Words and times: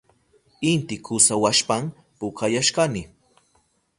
Inti 0.71 0.95
kusawashpan 1.05 1.83
pukayashkani. 2.17 3.01